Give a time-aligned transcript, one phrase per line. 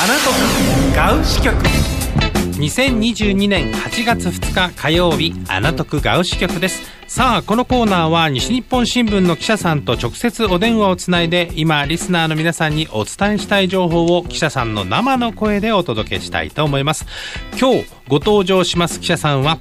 [0.00, 1.56] あなとガウ支局。
[2.58, 6.88] 2022年8月2日火曜日アナトクガウ支局です。
[7.08, 17.04] さあこのコーナーは西日本新聞の記者さんと直接お電話をつないで今リスナーの皆さんにお伝えしたい情報を記者さんの生の声でお届けしたいと思います。
[17.60, 19.58] 今日ご登場します記者さんは、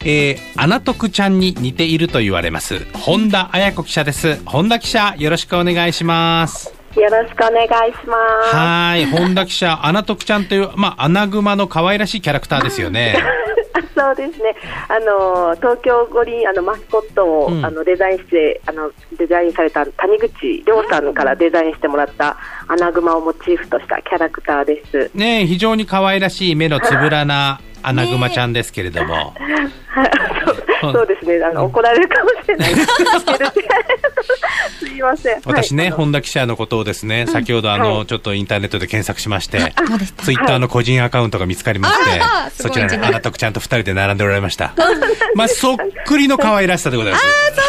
[0.00, 2.84] えー、アナトクちゃんに似ていると言われます。
[2.92, 4.38] 本田彩子記者です。
[4.44, 6.77] 本田記者よろしくお願いします。
[6.96, 8.16] よろしくお願いしま
[8.50, 8.56] す。
[8.56, 13.16] はい、本田記者、アナトクちゃんという、まあ、アナグマの可愛らしいキャラクターですよね。
[13.94, 14.54] そうですね。
[14.88, 22.36] あの東京五輪あのマスコットを、うん、あのデザインしてあのデザインされた谷口亮さんからデザインしてもらった
[22.68, 25.10] アナグマをモチーフとしたキャラクターです。
[25.14, 29.34] ね非常に可愛らしい目のつぶらなアナグマちゃんですけれども。
[30.80, 33.10] そうですね、あの、怒られるかもしれないですけど、
[34.78, 35.40] すいません。
[35.44, 39.72] 私ね、本田記者のことをですね、先ほどあの、ちょっとインターネットで検索しまして、
[40.18, 44.74] ツイッターの個人アカウントが見つかりまして、そちらにあなたくちゃんと二人で並んでおられました。
[45.34, 47.24] まあ、そっくりの可愛らしさでございます。
[47.24, 47.60] あ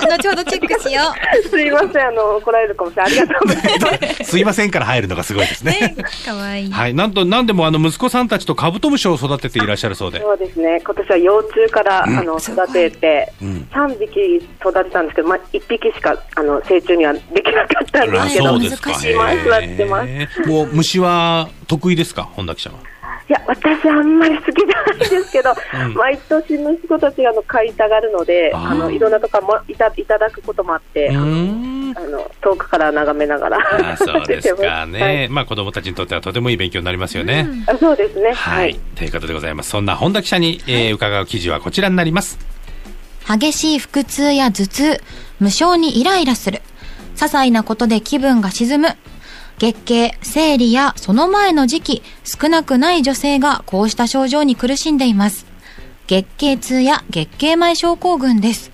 [0.00, 1.02] そう 後ほどチェックしよ
[1.44, 1.48] う。
[1.48, 3.12] すいません、あの、怒られるかもしれない。
[3.12, 4.30] ありがとうございます。
[4.30, 5.96] すいませんから入るのがすごいですね。
[6.24, 10.20] 可愛いはい、なんと、なんでもあの、息子さんたちとカブトムシを育てていらっしゃるそうで。
[10.20, 18.90] そうですね、今年は幼虫から、あの、育てて、3匹育てたんですけど、まあ、1匹しかあの成虫にはできなかったんですけど、そうですか。
[18.90, 20.48] 今育てます。
[20.48, 22.91] もう虫は得意ですか、本田記者は。
[23.28, 25.54] いや、私あんまり好きじゃないですけど、
[25.86, 33.92] うん、毎年息子たちがあの買いたがるので、あのいろんなとこもいたいただくこともあって、あの遠くから眺めながら。
[33.92, 37.46] あそうですかね、 はい、まあ子供たちにとってはとてもいい勉強になりますよね。
[37.68, 38.32] うん、そうですね。
[38.32, 39.70] はい、ということでございます。
[39.70, 42.38] そんな本田記者に、えー、伺う記事はこちらになります。
[43.28, 45.00] 激しい腹痛や頭痛、
[45.40, 46.60] 無性にイライラする、
[47.16, 48.88] 些細なことで気分が沈む、
[49.58, 55.46] 月経、生理やその前の時期、少なくない女性がこうした症状に苦しんでいます。
[56.06, 58.72] 月経痛や月経前症候群です。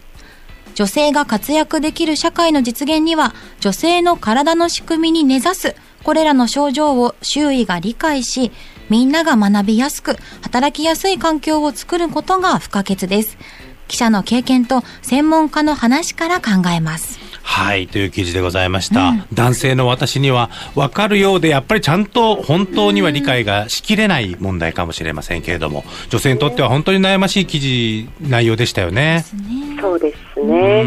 [0.75, 5.75] 女性が活躍できる社会の実現には、女性の体の仕組みに根ざす、
[6.05, 8.53] これらの症状を周囲が理解し、
[8.89, 13.37] みんなが学びやすく、働きやすい環境を作ることが不可欠です。
[13.89, 17.19] 記者の経験と専門家の話から考えます。
[17.59, 19.09] はい、という記事でございました。
[19.09, 29.25] うん、男性の私には分かるようで、やっぱりちゃんと本当には理解がしきれない問題かもしれませんけれども、女性にとっては本当に悩ましい記事、内容でしたよね。
[29.81, 30.83] そうですね。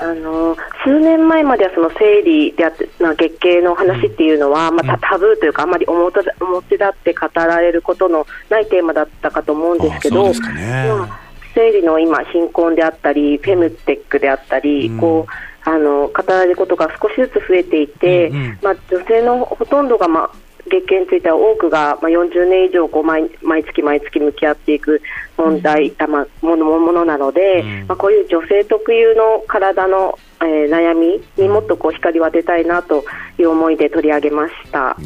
[0.00, 10.86] うん、あの、数年前まではその生理であって、まあ、月経の話っていうのは、またタブーというか、あまり表表立って語られることのないテーマだったかと思うんですけど、そうですかね。
[10.88, 15.32] まあ生理の今、貧困であったり、フェムテックであったり、うん、こう
[15.64, 20.30] あの語られることが少しずつ増えていて、うんうん、まあ、女性のほとんどが、まあ、
[20.68, 25.02] 月経については多くが、まあ、40年以上こう毎毎月毎月向き合っていく
[25.36, 33.04] 問題、うん、まあ、ものものなので、うん、まあ、こういう女性特有の体のえー、悩みにもっとこう光を当てたいなと
[33.38, 34.96] いう思いで取り上げました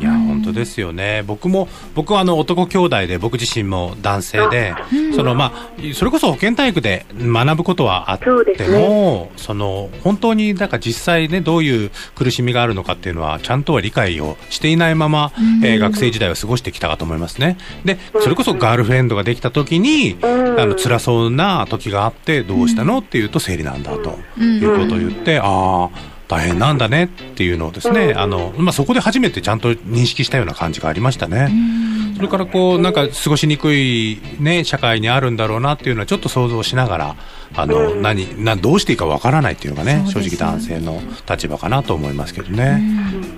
[0.56, 4.74] ですよね、僕も僕はあの男兄弟で僕自身も男性で、
[5.14, 8.26] そのまあ、それこそ保健体育で学ぶことはあって
[8.68, 17.58] も、そ、ね、の本当になんか実際、ね、どういう苦しみがあるのかっていうのはちゃんとは理解をしていないまま、えー、学生時代を過ごしてきたかと思いますね。
[17.84, 20.26] でそれこそガールフレンドができた時に、あ
[20.66, 25.16] の辛そうな時があってどうしたのっていうと生理なんだということを言って。
[25.16, 31.48] ってああ大変なんだねっていうのをですね、あのまあ、そこで初めてちゃんと認識したような感じがありましたね。
[32.16, 37.16] それからこうなんか過ごしにくい、ね、社会にあるんだろうなっていうのはちょっと想像しながら
[37.54, 42.82] あの、うん、何などうしていいかわからないっていうのがね正直男性の立場かなと思いますけどね、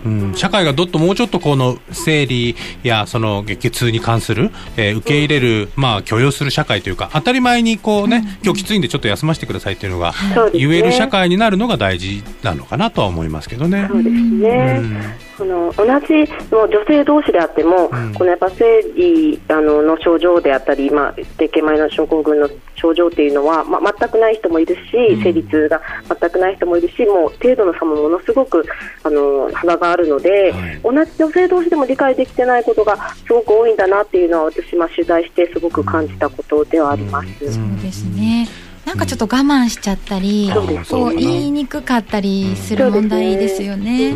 [0.05, 10.15] うん、うん、社会がどっともうちょっとこの生理やその月経痛に関する、えー、受け入れる、まあ、許容する社会というか当たり前にこうね、今日きついんでちょっと休ませてくださいっていうのが
[10.53, 13.87] 言える社会になるのが大事なのかなとは思いますけどね。
[13.91, 16.15] そうですね、その同じ
[16.50, 24.81] の女性同士であっても、このやっぱ生理あのの症状であったり、まあ、月経前の症候群の症状っていうのは、まあ、全くない人もいるし、
[25.23, 25.81] 生理痛が
[26.20, 28.65] 全くない人もいるし、もう程度の差もものすごく
[29.03, 37.53] あの幅があるので、はい、同じ女性同士でも理解できてないことがすごく多いんだなっていうのは、私、まあ、取材してすごく感じたことではあります。
[37.53, 44.14] そうですねなんかちょっと我慢しちゃったり、うん、こう言いにくかったりする問題ですよね。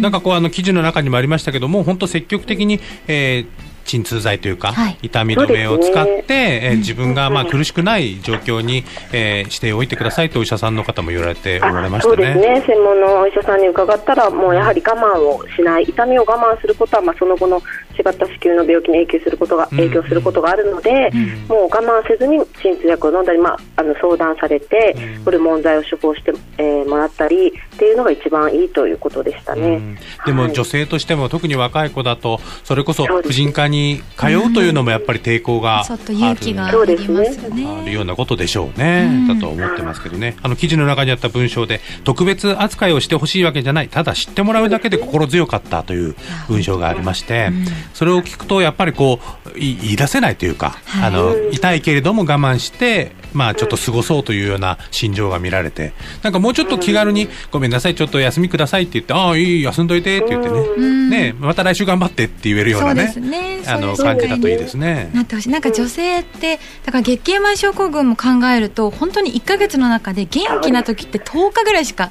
[0.00, 2.78] なんかこうあの記事の中にもありましたけども、本当積極的に、
[3.08, 12.14] えー鎮痛剤というか、はい、痛み止めを使って、ね、えー、自分がまあ苦しくない状況に、えー、しておいてくださいとお医者さんの方も言われておられましたね。
[12.14, 12.64] そうですね。
[12.66, 17.62] 専門のお医者さんに伺ったら、もうやはり我慢をしない、痛みを我慢することは、まあ、その後の
[17.98, 29.76] 違った子宮の病気に影響することが、影響することがあるので、うん、もう我慢せずに鎮痛薬を飲んだり、まあ、あの相談されて、ホルモン剤を処方して、えー、もらったりっていうのが一番いいということでしたね。
[29.76, 37.66] うん、でも女性としても、特に若い子だと、それこそ婦人科に通うというのもやっぱり抵抗がある、ちょっと勇気がありますね。
[37.66, 40.36] あるようなことでしょうね、だと思ってますけどね。
[40.42, 46.14] あの記事の中にあった文章で、特別扱いをしてほしいわけじゃない、ただ知ってもらうだけで心強かったという
[46.48, 47.50] 文章がありまして、
[47.94, 55.92] それを聞くと、やっぱりこう言い出せないというか、はい、あの痛いけれども我慢して、まあ、ちょっと過ごそうというような心情が見られて、
[56.22, 65.10] なんかもうちょっと気軽に、ごめんなさい、ちょっと休みくださいって言って、ああ、いい、休んどいてって言ってね、ねまた来週頑張ってって言えるようなね、ねあの感じだといいですね。
[65.12, 65.50] なってほしい。
[65.50, 72.10] なんか女性って、だから月経前症候群も考えると、本当に1か月の中で元気な時って10日ぐらいしか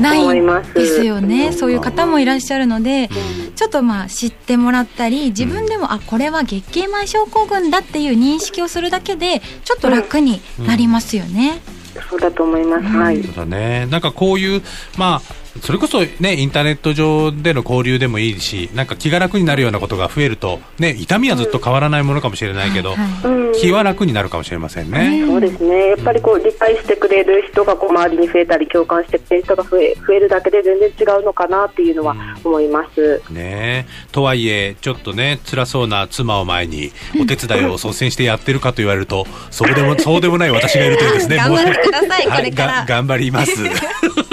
[0.00, 1.52] ないんですよね。
[1.52, 3.08] そういう方もいらっしゃるので、
[3.54, 11.60] ちょっとまあ知ってもらったり、自分でも、あ、これは月経前症候群だっていう認識をするだけで、ちょっと楽になりますよね。
[12.08, 12.84] そうだと思います。
[12.84, 13.22] はい。
[13.22, 13.86] そうだね。
[13.86, 14.62] なんかこういう、
[14.96, 22.94] まあ、それこそね、インターネット上での交流でもいいし、なんか気が楽になるようなことが増えると、ね、痛みはずっと変わらないものかもしれないけど、
[23.24, 25.24] うん気は楽になるかもしれませんね。
[25.26, 25.88] そうですね。
[25.88, 32.14] やっぱりこう、理解してくれる人がこう周りに増えたり、共感してくれる人が増え増えるだけで全然違うのかなっていうのは
[32.44, 33.22] 思います。
[33.28, 41.36] うん、ねとはいえ、ちょっとね、辛そうな妻を前に、お手伝いを率先してやってるかと言われると、そうでも、そうでもない私がいるというですね。
[41.46, 42.84] 頑張ってください、これから。
[42.86, 43.52] 頑張ります。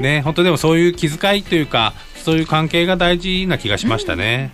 [0.00, 4.52] ね、本当でもそういう気遣いというか、そういう関係が大事な気がしましたね。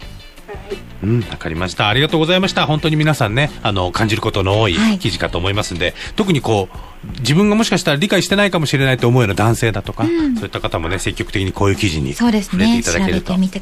[1.02, 1.88] うん、わかりました。
[1.88, 2.66] ありがとうございました。
[2.66, 6.76] 本当に皆さんね、あの、感じることの多い記事かと思いますんで、はい、特にこう、
[7.20, 13.60] 自分がもしかしたら理解してないかもしれないと思うような男性だとか、うん、そういった方もね、積極的にこういう記事に触れていただけると、ね、て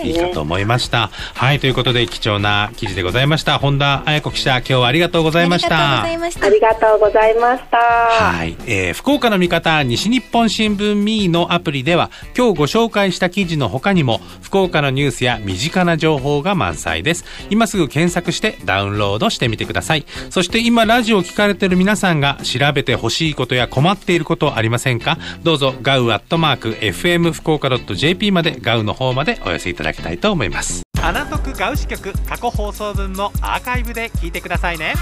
[0.00, 1.10] うん、いいかと思いました。
[1.34, 3.58] はい、ということで貴重な記事でございました。
[3.58, 6.02] 本田彩子記者、今日はありがとうございました。
[6.02, 7.76] ありがとうございました。
[7.76, 17.24] はい、えー、福岡の味方、西日本新聞ミーのアプリでは、今日ご紹介した記事の他にも、福岡のニュースや身近な情報が満載です。
[17.50, 20.06] 今すぐ検索してダウンロードしてみてください。
[20.30, 22.38] そして今ラジオを聞かれている皆さんが
[22.70, 25.18] 調べてほしいことや困っていることありませんか？
[25.42, 30.82] どうぞガウアットマーク FM 福岡 .jp までガウの方までお寄せいただきたいと思います。
[31.02, 34.94] アナトクガウ支局過去放送分もアーカイブで聞いてくださいね。